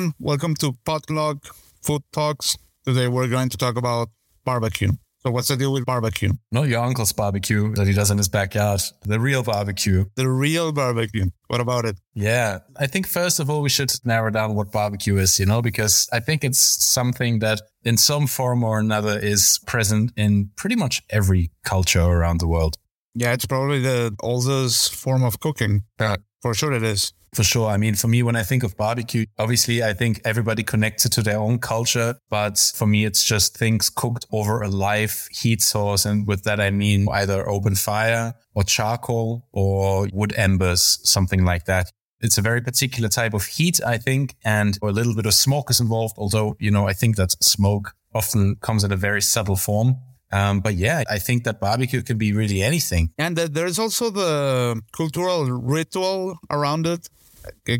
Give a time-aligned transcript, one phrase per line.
[0.00, 0.14] everyone.
[0.18, 1.44] Welcome to Potluck
[1.82, 2.56] Food Talks.
[2.86, 4.08] Today we're going to talk about
[4.44, 4.92] barbecue.
[5.18, 6.32] So, what's the deal with barbecue?
[6.50, 10.06] Not your uncle's barbecue that he does in his backyard, the real barbecue.
[10.16, 11.26] The real barbecue.
[11.48, 12.00] What about it?
[12.14, 12.60] Yeah.
[12.78, 16.08] I think first of all, we should narrow down what barbecue is, you know, because
[16.12, 21.02] I think it's something that in some form or another is present in pretty much
[21.10, 22.76] every culture around the world.
[23.14, 25.82] Yeah, it's probably the oldest form of cooking.
[26.00, 26.16] Yeah.
[26.40, 27.12] For sure it is.
[27.32, 27.68] For sure.
[27.68, 31.12] I mean, for me, when I think of barbecue, obviously I think everybody connects it
[31.12, 32.16] to their own culture.
[32.28, 36.04] But for me, it's just things cooked over a live heat source.
[36.04, 41.66] And with that, I mean either open fire or charcoal or wood embers, something like
[41.66, 41.90] that.
[42.20, 45.70] It's a very particular type of heat, I think, and a little bit of smoke
[45.70, 46.16] is involved.
[46.18, 49.96] Although, you know, I think that smoke often comes in a very subtle form.
[50.32, 53.10] Um, but yeah, I think that barbecue can be really anything.
[53.18, 57.08] And there's also the cultural ritual around it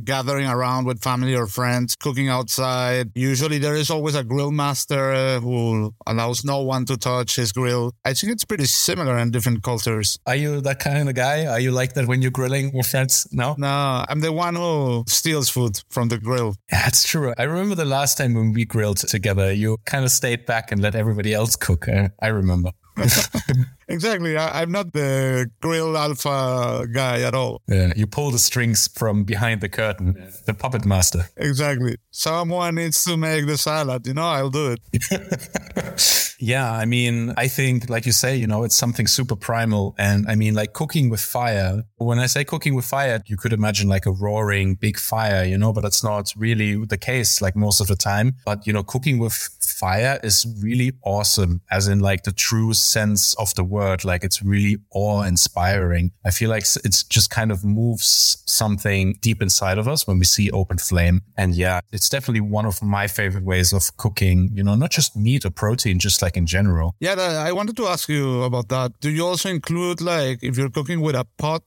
[0.04, 3.10] gathering around with family or friends, cooking outside.
[3.14, 7.52] Usually there is always a grill master uh, who allows no one to touch his
[7.52, 7.92] grill.
[8.04, 10.18] I think it's pretty similar in different cultures.
[10.26, 11.46] Are you that kind of guy?
[11.46, 13.26] Are you like that when you're grilling with friends?
[13.32, 13.54] No?
[13.58, 16.54] No, I'm the one who steals food from the grill.
[16.70, 17.34] Yeah, that's true.
[17.36, 20.80] I remember the last time when we grilled together, you kind of stayed back and
[20.80, 21.88] let everybody else cook.
[21.88, 22.70] I remember.
[23.88, 24.36] exactly.
[24.36, 27.62] I, am not the grill alpha guy at all.
[27.68, 31.28] Yeah, you pull the strings from behind the curtain, the puppet master.
[31.36, 31.96] Exactly.
[32.10, 34.06] Someone needs to make the salad.
[34.06, 36.36] You know, I'll do it.
[36.40, 39.94] yeah, I mean, I think, like you say, you know, it's something super primal.
[39.98, 41.84] And I mean, like cooking with fire.
[41.96, 45.58] When I say cooking with fire, you could imagine like a roaring big fire, you
[45.58, 48.36] know, but it's not really the case like most of the time.
[48.44, 49.34] But, you know, cooking with
[49.80, 54.04] fire is really awesome, as in like the true sense of the word.
[54.04, 56.12] Like it's really awe inspiring.
[56.24, 60.24] I feel like it's just kind of moves something deep inside of us when we
[60.24, 61.22] see open flame.
[61.36, 65.16] And yeah, it's definitely one of my favorite ways of cooking, you know, not just
[65.16, 66.94] meat or protein, just like in general.
[67.00, 67.14] Yeah,
[67.48, 68.92] I wanted to ask you about that.
[69.00, 71.62] Do you also include like if you're cooking with a pot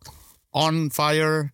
[0.53, 1.51] on fire,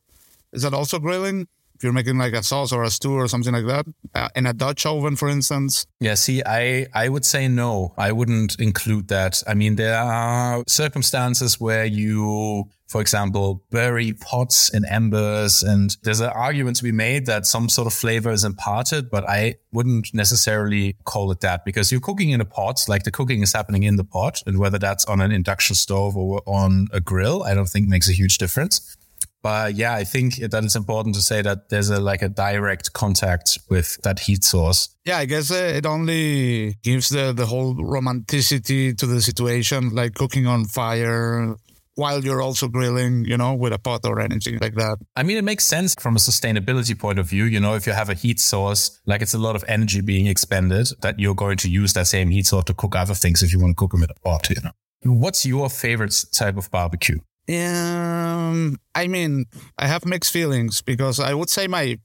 [0.51, 1.47] is that also grilling?
[1.79, 4.45] If you're making like a sauce or a stew or something like that uh, in
[4.45, 5.85] a Dutch oven, for instance?
[6.01, 7.93] Yeah, see, I, I would say no.
[7.97, 9.41] I wouldn't include that.
[9.47, 16.19] I mean, there are circumstances where you, for example, bury pots in embers and there's
[16.19, 20.13] an argument to be made that some sort of flavor is imparted, but I wouldn't
[20.13, 23.83] necessarily call it that because you're cooking in a pot, like the cooking is happening
[23.83, 27.53] in the pot and whether that's on an induction stove or on a grill, I
[27.53, 28.97] don't think makes a huge difference.
[29.41, 32.93] But yeah, I think that it's important to say that there's a like a direct
[32.93, 34.89] contact with that heat source.
[35.05, 40.15] Yeah, I guess uh, it only gives the the whole romanticity to the situation, like
[40.15, 41.55] cooking on fire
[41.99, 44.97] while you're also grilling, you know, with a pot or anything like that.
[45.15, 47.43] I mean, it makes sense from a sustainability point of view.
[47.43, 50.25] You know, if you have a heat source, like it's a lot of energy being
[50.27, 53.51] expended, that you're going to use that same heat source to cook other things if
[53.51, 54.71] you want to cook them in a pot, you know.
[55.03, 57.19] What's your favorite type of barbecue?
[57.49, 59.45] Um, I mean,
[59.77, 61.99] I have mixed feelings because I would say my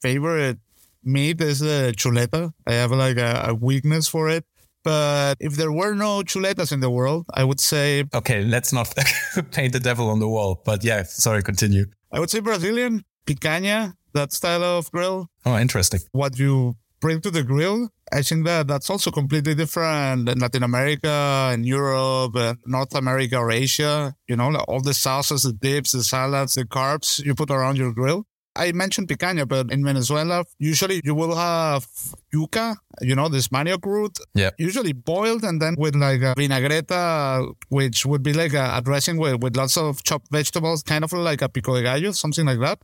[0.00, 0.58] favorite
[1.02, 2.52] meat is the chuleta.
[2.66, 4.44] I have like a, a weakness for it.
[4.82, 8.04] But if there were no chuletas in the world, I would say.
[8.14, 8.94] Okay, let's not
[9.50, 10.62] paint the devil on the wall.
[10.64, 11.86] But yeah, sorry, continue.
[12.10, 15.28] I would say Brazilian, picanha, that style of grill.
[15.44, 16.00] Oh, interesting.
[16.12, 17.90] What you bring to the grill.
[18.12, 23.36] I think that that's also completely different in Latin America and Europe and North America
[23.36, 24.14] or Asia.
[24.26, 27.92] You know, all the sauces, the dips, the salads, the carbs you put around your
[27.92, 28.26] grill.
[28.56, 31.86] I mentioned picanha, but in Venezuela, usually you will have
[32.34, 34.18] yuca, you know, this manioc root.
[34.34, 34.50] Yeah.
[34.58, 39.18] Usually boiled and then with like a vinagreta, which would be like a, a dressing
[39.18, 42.58] with, with lots of chopped vegetables, kind of like a pico de gallo, something like
[42.58, 42.80] that,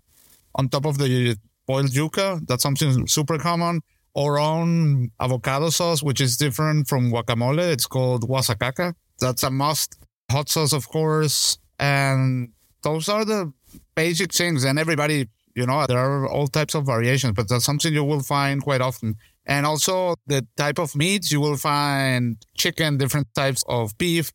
[0.55, 1.37] on top of the
[1.67, 2.47] boiled yuca.
[2.47, 3.83] That's something super common
[4.17, 7.73] our own avocado sauce, which is different from guacamole.
[7.73, 8.95] It's called guasacaca.
[9.21, 9.99] That's a must.
[10.31, 11.59] Hot sauce, of course.
[11.79, 13.53] And those are the
[13.95, 14.65] basic things.
[14.65, 18.23] And everybody, you know, there are all types of variations, but that's something you will
[18.23, 19.17] find quite often.
[19.45, 24.33] And also the type of meats, you will find chicken, different types of beef,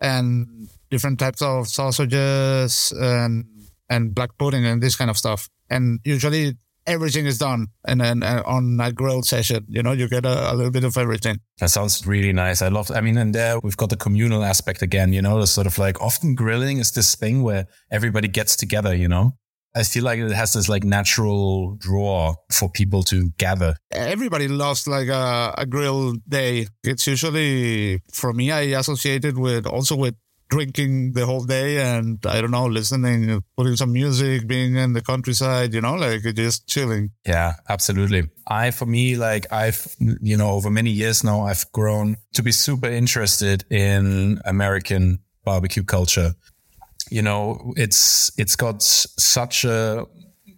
[0.00, 3.44] and different types of sausages and
[3.88, 5.48] and black pudding and this kind of stuff.
[5.68, 6.56] And usually
[6.90, 10.52] everything is done and then uh, on a grill session you know you get a,
[10.52, 13.58] a, little bit of everything that sounds really nice i love i mean and there
[13.60, 16.90] we've got the communal aspect again you know the sort of like often grilling is
[16.92, 19.32] this thing where everybody gets together you know
[19.72, 23.76] I feel like it has this like natural draw for people to gather.
[23.92, 26.66] Everybody loves like a, a grill day.
[26.82, 30.16] It's usually for me, I associate it with also with
[30.50, 35.00] drinking the whole day and I don't know, listening, putting some music, being in the
[35.00, 37.12] countryside, you know, like just chilling.
[37.24, 38.28] Yeah, absolutely.
[38.46, 42.52] I, for me, like I've, you know, over many years now, I've grown to be
[42.52, 46.34] super interested in American barbecue culture.
[47.10, 50.06] You know, it's, it's got such a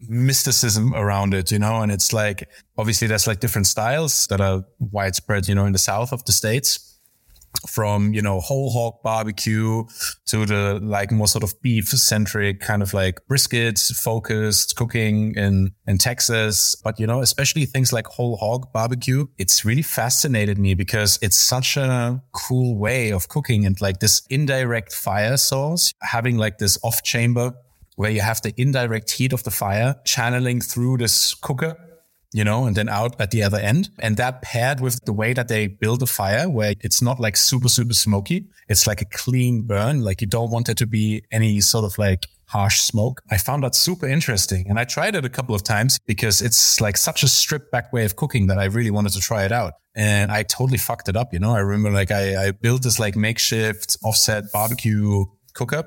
[0.09, 4.65] mysticism around it, you know, and it's like, obviously there's like different styles that are
[4.79, 6.92] widespread, you know, in the South of the States
[7.69, 9.85] from you know whole hog barbecue
[10.27, 15.73] to the like more sort of beef centric kind of like brisket focused cooking in
[15.87, 16.75] in Texas.
[16.83, 21.37] But you know especially things like whole hog barbecue it's really fascinated me because it's
[21.37, 26.79] such a cool way of cooking and like this indirect fire source having like this
[26.83, 27.53] off chamber
[27.97, 31.77] where you have the indirect heat of the fire channeling through this cooker
[32.33, 33.91] you know, and then out at the other end.
[33.99, 37.37] And that paired with the way that they build a fire where it's not like
[37.37, 38.47] super, super smoky.
[38.69, 40.01] It's like a clean burn.
[40.03, 43.23] Like you don't want there to be any sort of like harsh smoke.
[43.31, 44.67] I found that super interesting.
[44.69, 47.93] And I tried it a couple of times because it's like such a stripped back
[47.93, 49.75] way of cooking that I really wanted to try it out.
[49.95, 51.35] And I totally fucked it up.
[51.35, 55.85] You know, I remember like I, I built this like makeshift offset barbecue cooker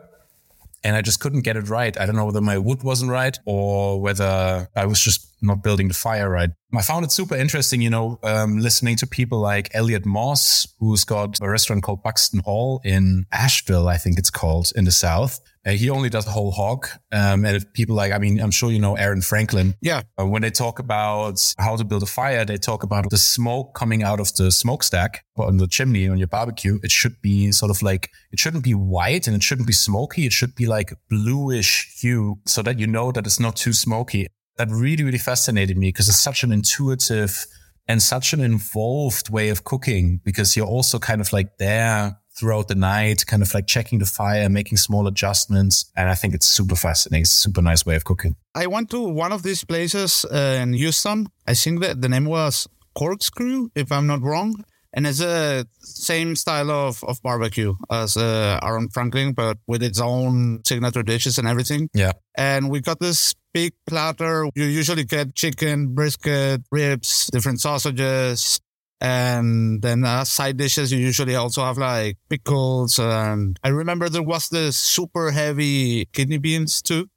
[0.85, 1.99] and I just couldn't get it right.
[1.99, 5.87] I don't know whether my wood wasn't right or whether I was just not building
[5.87, 6.51] the fire right.
[6.75, 11.03] I found it super interesting, you know, um, listening to people like Elliot Moss, who's
[11.03, 15.39] got a restaurant called Buxton Hall in Asheville, I think it's called in the South.
[15.65, 16.87] Uh, he only does whole hog.
[17.11, 19.75] Um, and people like, I mean, I'm sure you know Aaron Franklin.
[19.81, 20.03] Yeah.
[20.19, 23.73] Uh, when they talk about how to build a fire, they talk about the smoke
[23.73, 26.79] coming out of the smokestack on the chimney on your barbecue.
[26.83, 30.25] It should be sort of like, it shouldn't be white and it shouldn't be smoky.
[30.25, 34.27] It should be like bluish hue so that you know that it's not too smoky.
[34.57, 37.45] That really, really fascinated me because it's such an intuitive
[37.87, 42.67] and such an involved way of cooking because you're also kind of like there throughout
[42.67, 45.91] the night, kind of like checking the fire, making small adjustments.
[45.95, 47.25] And I think it's super fascinating.
[47.25, 48.35] super nice way of cooking.
[48.53, 51.27] I went to one of these places uh, in Houston.
[51.47, 54.63] I think that the name was Corkscrew, if I'm not wrong.
[54.95, 59.99] And it's a same style of, of barbecue as uh, Aaron Franklin, but with its
[59.99, 61.89] own signature dishes and everything.
[61.93, 62.13] Yeah.
[62.37, 64.47] And we got this big platter.
[64.55, 68.61] You usually get chicken, brisket, ribs, different sausages,
[69.01, 72.97] and then uh, side dishes, you usually also have like pickles.
[72.99, 77.09] And I remember there was the super heavy kidney beans too.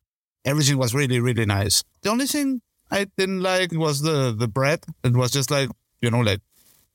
[0.44, 1.84] Everything was really, really nice.
[2.02, 4.80] The only thing I didn't like was the, the bread.
[5.04, 5.68] It was just like,
[6.00, 6.40] you know, like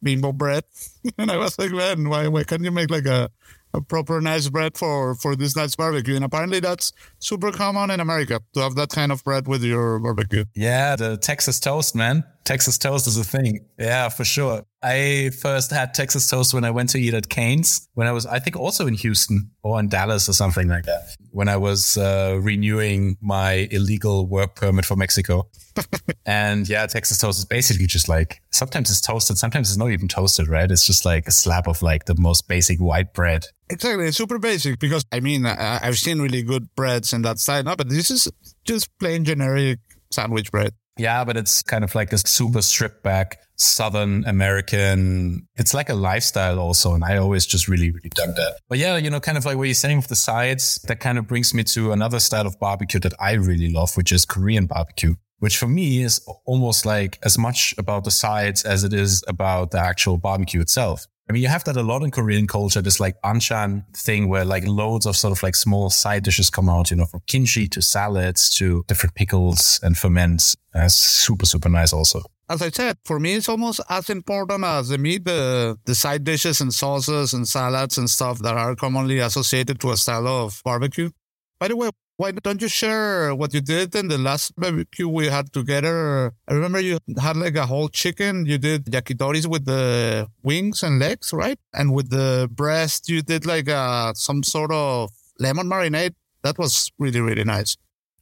[0.02, 0.64] bimbo bread.
[1.18, 3.30] and I was like, man, why, why can't you make like a,
[3.74, 6.16] a proper nice bread for, for this nice barbecue?
[6.16, 10.00] And apparently that's super common in America to have that kind of bread with your
[10.00, 10.46] barbecue.
[10.56, 12.26] Yeah, the Texas toast, man.
[12.44, 13.66] Texas toast is a thing.
[13.78, 14.66] Yeah, for sure.
[14.81, 18.25] I first had Texas toast when I went to eat at Cane's when I was,
[18.25, 21.16] I think also in Houston or in Dallas or something like that.
[21.31, 25.48] When I was uh, renewing my illegal work permit for Mexico.
[26.25, 30.10] and yeah, Texas toast is basically just like, sometimes it's toasted, sometimes it's not even
[30.10, 30.69] toasted, right?
[30.69, 33.46] It's just like a slab of like the most basic white bread.
[33.69, 34.07] Exactly.
[34.07, 37.75] It's super basic because I mean, I've seen really good breads in that style, no,
[37.78, 38.30] but this is
[38.66, 39.80] just plain generic
[40.12, 40.74] sandwich bread.
[40.98, 45.48] Yeah, but it's kind of like a super stripped back Southern American.
[45.56, 46.94] It's like a lifestyle also.
[46.94, 48.57] And I always just really, really dug that.
[48.69, 51.18] But yeah, you know, kind of like what you're saying with the sides, that kind
[51.18, 54.68] of brings me to another style of barbecue that I really love, which is Korean
[54.68, 59.24] barbecue, which for me is almost like as much about the sides as it is
[59.27, 61.08] about the actual barbecue itself.
[61.30, 64.44] I mean, you have that a lot in Korean culture, this like banchan thing where
[64.44, 67.68] like loads of sort of like small side dishes come out, you know, from kimchi
[67.70, 70.56] to salads to different pickles and ferments.
[70.74, 72.24] That's super, super nice also.
[72.50, 76.25] As I said, for me, it's almost as important as the meat, the, the side
[76.25, 80.62] dishes and sauces and salads and stuff that are commonly associated to a style of
[80.65, 81.10] barbecue.
[81.58, 85.27] By the way, why don't you share what you did in the last barbecue we
[85.27, 86.34] had together?
[86.48, 88.46] I remember you had like a whole chicken.
[88.46, 91.58] You did yakitoris with the wings and legs, right?
[91.74, 96.13] And with the breast, you did like uh, some sort of lemon marinade.
[96.43, 97.77] That was really, really nice.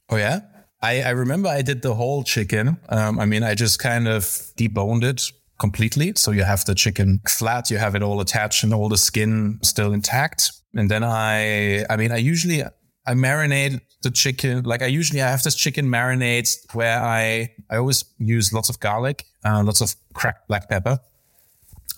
[0.08, 0.40] Oh, yeah?
[0.80, 2.78] I, I remember I did the whole chicken.
[2.88, 4.22] Um, I mean, I just kind of
[4.56, 5.22] deboned it
[5.58, 6.12] completely.
[6.16, 9.60] So you have the chicken flat, you have it all attached and all the skin
[9.62, 10.50] still intact.
[10.74, 12.64] And then I, I mean, I usually,
[13.06, 14.64] I marinate the chicken.
[14.64, 18.80] Like I usually I have this chicken marinade where I, I always use lots of
[18.80, 21.00] garlic, uh, lots of cracked black pepper,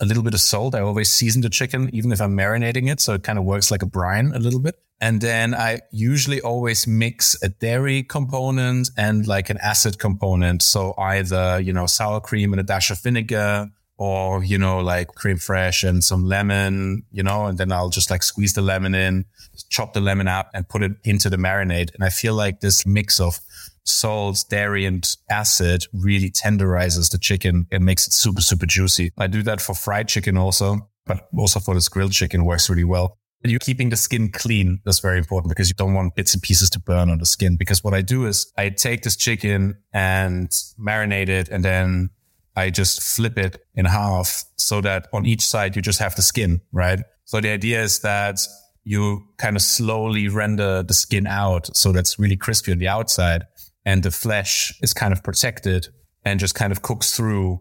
[0.01, 0.75] a little bit of salt.
[0.75, 2.99] I always season the chicken, even if I'm marinating it.
[2.99, 4.75] So it kind of works like a brine a little bit.
[5.01, 10.63] And then I usually always mix a dairy component and like an acid component.
[10.63, 15.07] So either, you know, sour cream and a dash of vinegar or, you know, like
[15.15, 18.93] crème fraîche and some lemon, you know, and then I'll just like squeeze the lemon
[18.93, 19.25] in,
[19.69, 21.93] chop the lemon up and put it into the marinade.
[21.93, 23.39] And I feel like this mix of
[23.85, 29.11] salt, dairy and acid really tenderizes the chicken and makes it super, super juicy.
[29.17, 32.83] I do that for fried chicken also, but also for this grilled chicken works really
[32.83, 33.17] well.
[33.43, 34.79] You're keeping the skin clean.
[34.85, 37.57] That's very important because you don't want bits and pieces to burn on the skin.
[37.57, 40.49] Because what I do is I take this chicken and
[40.79, 42.09] marinate it and then
[42.55, 46.21] I just flip it in half so that on each side you just have the
[46.21, 46.99] skin, right?
[47.25, 48.39] So the idea is that
[48.83, 53.43] you kind of slowly render the skin out so that's really crispy on the outside
[53.83, 55.87] and the flesh is kind of protected
[56.23, 57.59] and just kind of cooks through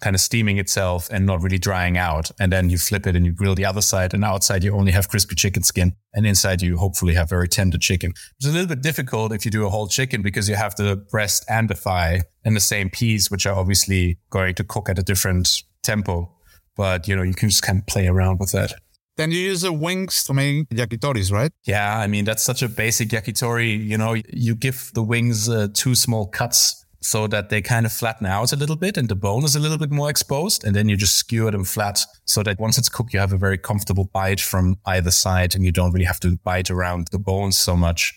[0.00, 2.30] kind of steaming itself and not really drying out.
[2.40, 4.92] And then you flip it and you grill the other side and outside you only
[4.92, 8.12] have crispy chicken skin and inside you hopefully have very tender chicken.
[8.38, 10.96] It's a little bit difficult if you do a whole chicken because you have the
[10.96, 14.98] breast and the thigh in the same piece, which are obviously going to cook at
[14.98, 16.30] a different tempo.
[16.76, 18.74] But, you know, you can just kind of play around with that.
[19.16, 21.50] Then you use the wings to make yakitoris, right?
[21.66, 23.86] Yeah, I mean that's such a basic yakitori.
[23.86, 27.92] You know, you give the wings uh, two small cuts so that they kind of
[27.92, 30.64] flatten out a little bit and the bone is a little bit more exposed.
[30.64, 33.38] And then you just skewer them flat so that once it's cooked, you have a
[33.38, 37.18] very comfortable bite from either side and you don't really have to bite around the
[37.18, 38.14] bones so much.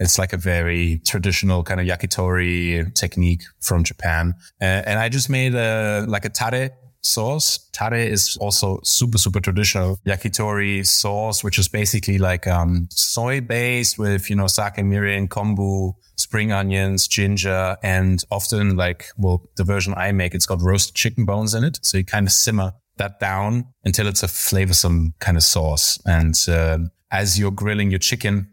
[0.00, 4.34] It's like a very traditional kind of yakitori technique from Japan.
[4.60, 6.70] Uh, and I just made a, like a tare
[7.04, 7.68] sauce.
[7.72, 13.98] Tare is also super, super traditional yakitori sauce, which is basically like, um, soy based
[13.98, 19.94] with, you know, sake mirin, kombu, spring onions, ginger, and often like, well, the version
[19.96, 21.78] I make, it's got roasted chicken bones in it.
[21.82, 25.98] So you kind of simmer that down until it's a flavorsome kind of sauce.
[26.06, 26.78] And, uh,
[27.10, 28.50] as you're grilling your chicken,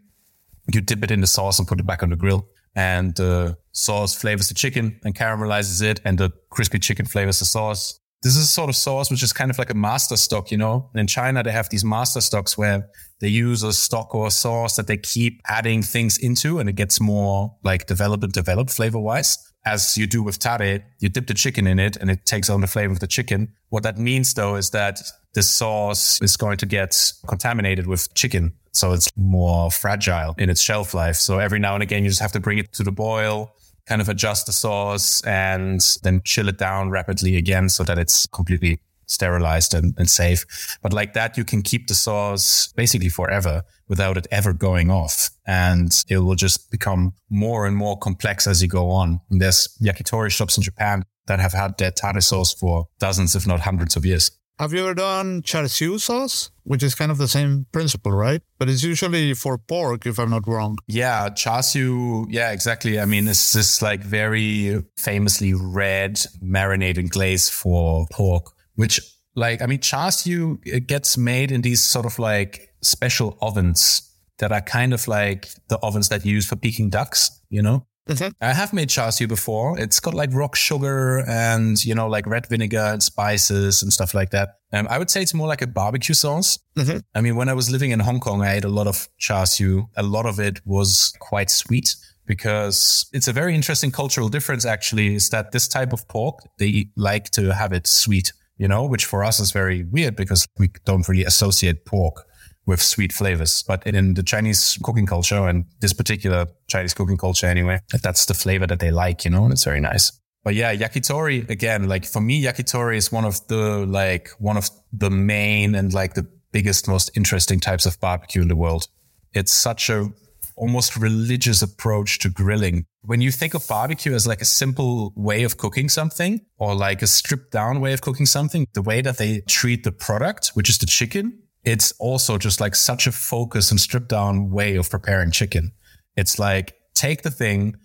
[0.72, 2.46] you dip it in the sauce and put it back on the grill.
[2.74, 6.00] And the sauce flavors the chicken and caramelizes it.
[6.04, 9.32] And the crispy chicken flavors the sauce this is a sort of sauce which is
[9.32, 10.90] kind of like a master stock, you know.
[10.94, 12.88] In China, they have these master stocks where
[13.20, 16.74] they use a stock or a sauce that they keep adding things into and it
[16.74, 19.38] gets more like developed and developed flavor wise.
[19.64, 22.60] As you do with tare, you dip the chicken in it and it takes on
[22.60, 23.52] the flavor of the chicken.
[23.70, 25.00] What that means though is that
[25.34, 28.54] the sauce is going to get contaminated with chicken.
[28.72, 31.16] So it's more fragile in its shelf life.
[31.16, 33.52] So every now and again, you just have to bring it to the boil
[33.86, 38.26] kind of adjust the sauce and then chill it down rapidly again so that it's
[38.26, 40.44] completely sterilized and, and, safe.
[40.82, 45.30] But like that, you can keep the sauce basically forever without it ever going off.
[45.46, 49.20] And it will just become more and more complex as you go on.
[49.30, 53.46] And there's yakitori shops in Japan that have had their tare sauce for dozens, if
[53.46, 54.30] not hundreds of years.
[54.58, 56.50] Have you ever done char siu sauce?
[56.64, 58.42] Which is kind of the same principle, right?
[58.58, 60.78] But it's usually for pork, if I'm not wrong.
[60.86, 62.26] Yeah, char siu.
[62.30, 63.00] Yeah, exactly.
[63.00, 69.00] I mean, it's this like very famously red marinated glaze for pork, which
[69.34, 74.08] like, I mean, char siu it gets made in these sort of like special ovens
[74.38, 77.86] that are kind of like the ovens that you use for Peking ducks, you know?
[78.08, 78.30] Mm-hmm.
[78.40, 79.78] I have made char siu before.
[79.78, 84.14] It's got like rock sugar and, you know, like red vinegar and spices and stuff
[84.14, 84.56] like that.
[84.72, 86.58] Um, I would say it's more like a barbecue sauce.
[86.76, 86.98] Mm-hmm.
[87.14, 89.46] I mean, when I was living in Hong Kong, I ate a lot of char
[89.46, 89.88] siu.
[89.96, 91.94] A lot of it was quite sweet
[92.26, 96.86] because it's a very interesting cultural difference actually is that this type of pork, they
[96.96, 100.70] like to have it sweet, you know, which for us is very weird because we
[100.84, 102.26] don't really associate pork
[102.66, 103.62] with sweet flavors.
[103.62, 108.34] But in the Chinese cooking culture and this particular Chinese cooking culture anyway, that's the
[108.34, 110.12] flavor that they like, you know, and it's very nice.
[110.44, 114.70] But yeah, yakitori again, like for me, yakitori is one of the like one of
[114.92, 118.88] the main and like the biggest, most interesting types of barbecue in the world.
[119.32, 120.10] It's such a
[120.56, 122.84] almost religious approach to grilling.
[123.02, 127.02] When you think of barbecue as like a simple way of cooking something or like
[127.02, 130.68] a stripped down way of cooking something, the way that they treat the product, which
[130.68, 134.90] is the chicken, it's also just like such a focus and stripped down way of
[134.90, 135.72] preparing chicken.
[136.16, 137.76] It's like take the thing,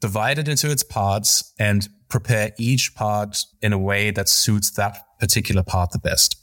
[0.00, 4.98] divide it into its parts and prepare each part in a way that suits that
[5.18, 6.36] particular part the best.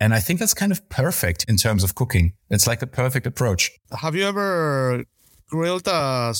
[0.00, 2.32] And I think that's kind of perfect in terms of cooking.
[2.50, 3.70] It's like the perfect approach.
[3.92, 5.04] Have you ever
[5.48, 6.34] grilled a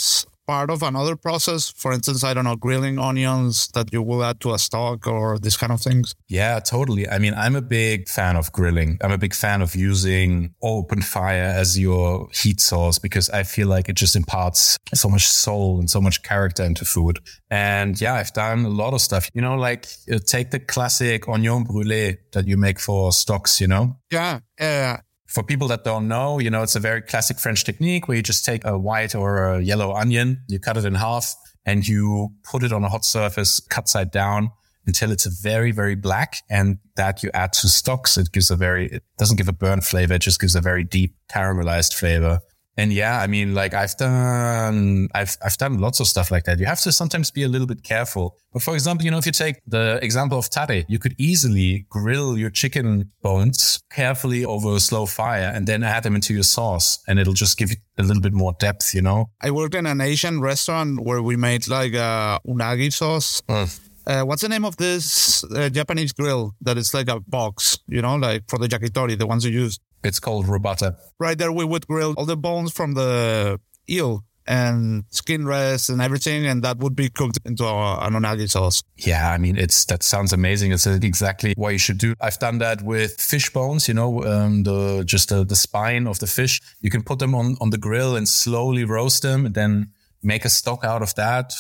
[0.48, 1.70] part of another process.
[1.70, 5.38] For instance, I don't know, grilling onions that you will add to a stock or
[5.38, 6.14] these kind of things.
[6.26, 7.06] Yeah, totally.
[7.06, 8.98] I mean, I'm a big fan of grilling.
[9.02, 13.68] I'm a big fan of using open fire as your heat source because I feel
[13.68, 17.18] like it just imparts so much soul and so much character into food.
[17.50, 21.28] And yeah, I've done a lot of stuff, you know, like uh, take the classic
[21.28, 23.96] onion brulee that you make for stocks, you know?
[24.10, 24.40] Yeah.
[24.58, 28.16] Yeah for people that don't know, you know, it's a very classic French technique where
[28.16, 31.34] you just take a white or a yellow onion, you cut it in half
[31.66, 34.50] and you put it on a hot surface, cut side down,
[34.86, 36.42] until it's very, very black.
[36.48, 38.16] And that you add to stocks.
[38.16, 40.14] It gives a very, it doesn't give a burnt flavor.
[40.14, 42.40] It just gives a very deep caramelized flavor.
[42.78, 46.60] And yeah, I mean, like I've done, I've, I've done lots of stuff like that.
[46.60, 48.36] You have to sometimes be a little bit careful.
[48.52, 51.86] But for example, you know, if you take the example of tare, you could easily
[51.90, 56.44] grill your chicken bones carefully over a slow fire and then add them into your
[56.44, 59.30] sauce and it'll just give you a little bit more depth, you know?
[59.40, 63.42] I worked in an Asian restaurant where we made like a unagi sauce.
[63.48, 63.80] Mm.
[64.06, 68.00] Uh, what's the name of this uh, Japanese grill that is like a box, you
[68.00, 69.78] know, like for the yakitori, the ones you use?
[70.02, 70.96] It's called robata.
[71.18, 76.00] Right there, we would grill all the bones from the eel and skin rest and
[76.00, 78.82] everything, and that would be cooked into our an unagi sauce.
[78.96, 80.72] Yeah, I mean, it's that sounds amazing.
[80.72, 82.14] It's exactly what you should do.
[82.20, 83.88] I've done that with fish bones.
[83.88, 86.60] You know, um, the just the, the spine of the fish.
[86.80, 90.44] You can put them on on the grill and slowly roast them, and then make
[90.44, 91.52] a stock out of that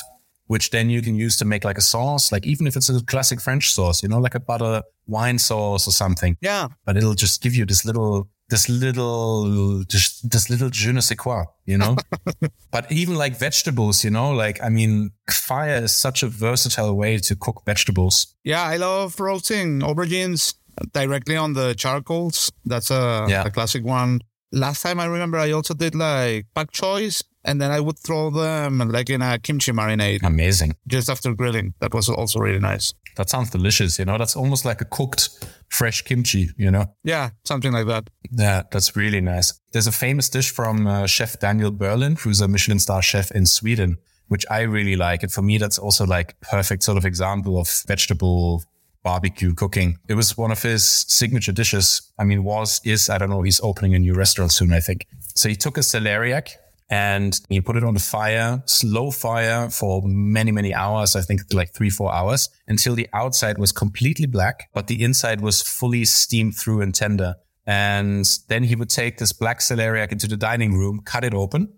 [0.48, 3.04] which then you can use to make like a sauce, like even if it's a
[3.04, 6.36] classic French sauce, you know, like a butter wine sauce or something.
[6.40, 6.68] Yeah.
[6.84, 11.16] But it'll just give you this little, this little, just this little je ne sais
[11.16, 11.96] quoi, you know?
[12.70, 17.18] but even like vegetables, you know, like, I mean, fire is such a versatile way
[17.18, 18.34] to cook vegetables.
[18.44, 18.62] Yeah.
[18.62, 20.54] I love roasting aubergines
[20.92, 22.52] directly on the charcoals.
[22.64, 23.44] That's a, Yeah.
[23.46, 24.20] a classic one.
[24.52, 28.30] Last time I remember, I also did like pak choys, and then I would throw
[28.30, 30.76] them like in a kimchi marinade Amazing.
[30.86, 31.74] just after grilling.
[31.80, 32.94] That was also really nice.
[33.16, 33.98] That sounds delicious.
[33.98, 35.30] You know, that's almost like a cooked
[35.68, 36.94] fresh kimchi, you know?
[37.04, 38.10] Yeah, something like that.
[38.30, 39.60] Yeah, that's really nice.
[39.72, 43.46] There's a famous dish from uh, Chef Daniel Berlin, who's a Michelin star chef in
[43.46, 45.22] Sweden, which I really like.
[45.22, 48.62] And for me, that's also like perfect sort of example of vegetable
[49.02, 49.98] barbecue cooking.
[50.08, 52.12] It was one of his signature dishes.
[52.18, 53.42] I mean, was, is, I don't know.
[53.42, 55.06] He's opening a new restaurant soon, I think.
[55.34, 56.50] So he took a celeriac
[56.90, 61.16] and he put it on the fire, slow fire for many, many hours.
[61.16, 65.40] I think like three, four hours until the outside was completely black, but the inside
[65.40, 67.34] was fully steamed through and tender.
[67.66, 71.74] And then he would take this black celeriac into the dining room, cut it open,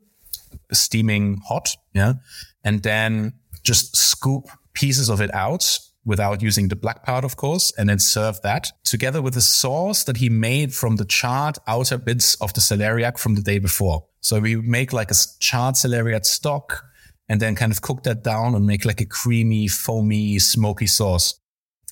[0.73, 1.77] steaming hot.
[1.93, 2.15] Yeah.
[2.63, 3.33] And then
[3.65, 7.99] just scoop pieces of it out without using the black part, of course, and then
[7.99, 12.53] serve that together with the sauce that he made from the charred outer bits of
[12.55, 14.07] the celeriac from the day before.
[14.21, 16.85] So we make like a charred celeriac stock
[17.29, 21.39] and then kind of cook that down and make like a creamy, foamy, smoky sauce.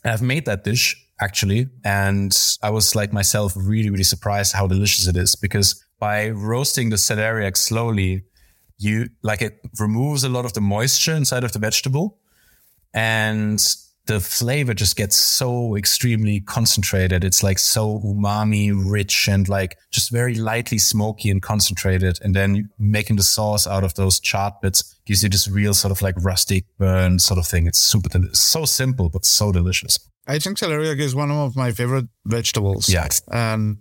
[0.03, 1.69] And I've made that dish actually.
[1.85, 6.91] And I was like myself really, really surprised how delicious it is because by roasting
[6.91, 8.25] the celeriac slowly,
[8.79, 12.19] you like it removes a lot of the moisture inside of the vegetable
[12.95, 13.65] and
[14.09, 17.25] the flavor just gets so extremely concentrated.
[17.25, 22.19] It's like so umami rich and like just very lightly smoky and concentrated.
[22.23, 25.93] And then making the sauce out of those charred bits gives you this real sort
[25.93, 27.67] of like rustic burn sort of thing.
[27.67, 30.01] It's super, it's so simple, but so delicious.
[30.27, 32.89] I think celeriac is one of my favorite vegetables.
[32.89, 33.09] Yeah.
[33.31, 33.77] And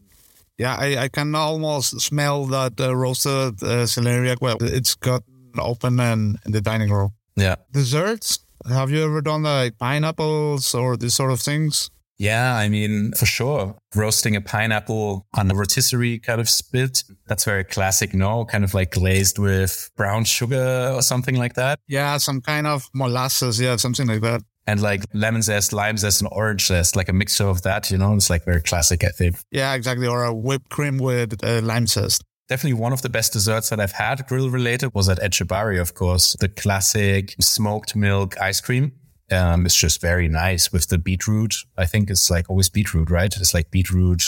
[0.58, 4.42] yeah, I, I can almost smell that uh, roasted uh, celeriac.
[4.42, 5.24] Well, it's got
[5.58, 7.14] open and in the dining room.
[7.38, 7.56] Yeah.
[7.72, 8.40] Desserts?
[8.68, 11.90] Have you ever done like pineapples or these sort of things?
[12.18, 13.76] Yeah, I mean, for sure.
[13.96, 17.04] Roasting a pineapple on a rotisserie kind of spit.
[17.28, 18.44] That's very classic, no?
[18.44, 21.80] Kind of like glazed with brown sugar or something like that.
[21.88, 23.60] Yeah, some kind of molasses.
[23.60, 24.42] Yeah, something like that.
[24.66, 27.98] And like lemon zest, lime zest, and orange zest, like a mixture of that, you
[27.98, 28.16] know?
[28.16, 29.38] It's like very classic, I think.
[29.52, 30.08] Yeah, exactly.
[30.08, 32.24] Or a whipped cream with uh, lime zest.
[32.48, 35.94] Definitely one of the best desserts that I've had grill related was at Etxebarri, of
[35.94, 36.34] course.
[36.40, 38.94] The classic smoked milk ice cream.
[39.30, 41.56] Um, it's just very nice with the beetroot.
[41.78, 43.36] I think it's like always beetroot, right?
[43.36, 44.24] It's like beetroot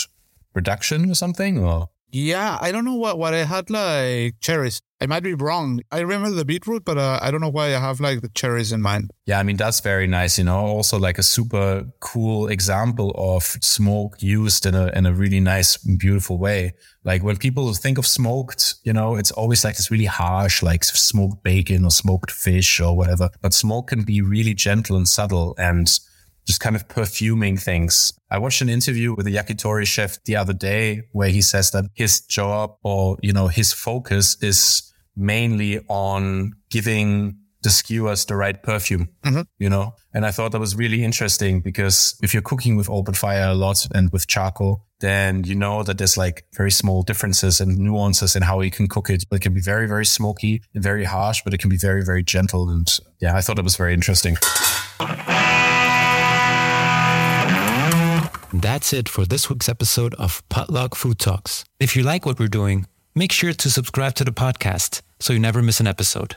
[0.54, 4.82] reduction or something or Yeah, I don't know what, what I had like cherries.
[5.02, 5.80] I might be wrong.
[5.90, 8.70] I remember the beetroot, but uh, I don't know why I have like the cherries
[8.70, 9.10] in mind.
[9.24, 13.42] Yeah, I mean, that's very nice, you know, also like a super cool example of
[13.42, 16.74] smoke used in a, in a really nice, beautiful way.
[17.02, 20.84] Like when people think of smoked, you know, it's always like this really harsh, like
[20.84, 23.30] smoked bacon or smoked fish or whatever.
[23.40, 25.88] But smoke can be really gentle and subtle and
[26.46, 28.12] just kind of perfuming things.
[28.30, 31.86] I watched an interview with a yakitori chef the other day where he says that
[31.94, 38.62] his job or, you know, his focus is mainly on giving the skewers the right
[38.62, 39.44] perfume, Mhm.
[39.58, 39.94] you know?
[40.14, 43.54] And I thought that was really interesting because if you're cooking with open fire a
[43.54, 48.34] lot and with charcoal, then you know that there's like very small differences and nuances
[48.34, 49.24] in how you can cook it.
[49.30, 52.22] It can be very, very smoky and very harsh, but it can be very, very
[52.22, 52.70] gentle.
[52.70, 52.88] And
[53.20, 54.36] yeah, I thought it was very interesting.
[58.52, 61.64] That's it for this week's episode of Potluck Food Talks.
[61.78, 65.38] If you like what we're doing, make sure to subscribe to the podcast so you
[65.38, 66.36] never miss an episode.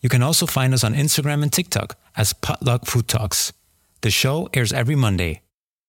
[0.00, 3.52] You can also find us on Instagram and TikTok as Potluck Food Talks.
[4.02, 5.42] The show airs every Monday.